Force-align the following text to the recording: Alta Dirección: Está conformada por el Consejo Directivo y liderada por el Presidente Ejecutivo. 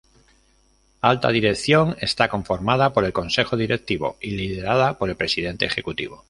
Alta 1.01 1.31
Dirección: 1.31 1.95
Está 2.01 2.27
conformada 2.27 2.91
por 2.91 3.05
el 3.05 3.13
Consejo 3.13 3.55
Directivo 3.55 4.17
y 4.19 4.31
liderada 4.31 4.97
por 4.97 5.11
el 5.11 5.15
Presidente 5.15 5.65
Ejecutivo. 5.65 6.19